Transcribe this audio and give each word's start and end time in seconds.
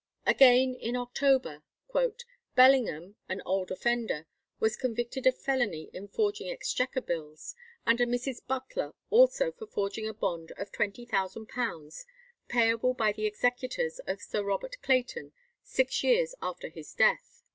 Again 0.25 0.73
in 0.73 0.95
October, 0.95 1.61
"Bellingham, 2.55 3.17
an 3.29 3.43
old 3.45 3.69
offender, 3.69 4.25
was 4.59 4.75
convicted 4.75 5.27
of 5.27 5.37
felony 5.39 5.91
in 5.93 6.07
forging 6.07 6.49
Exchequer 6.49 7.01
bills; 7.01 7.53
and 7.85 8.01
a 8.01 8.07
Mrs. 8.07 8.41
Butler, 8.47 8.95
also 9.11 9.51
for 9.51 9.67
forging 9.67 10.07
a 10.07 10.13
bond 10.15 10.53
of 10.53 10.71
£20,000, 10.71 12.05
payable 12.47 12.95
by 12.95 13.11
the 13.11 13.27
executors 13.27 13.99
of 14.07 14.23
Sir 14.23 14.41
Robert 14.43 14.77
Clayton 14.81 15.33
six 15.61 16.01
years 16.03 16.33
after 16.41 16.69
his 16.69 16.95
death." 16.95 17.43